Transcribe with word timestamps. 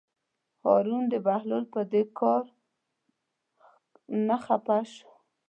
هارون 0.65 1.03
د 1.09 1.15
بهلول 1.25 1.63
د 1.75 1.75
دې 1.93 2.03
کار 2.19 2.43
نه 4.27 4.37
خپه 4.45 4.79
شو. 4.93 5.09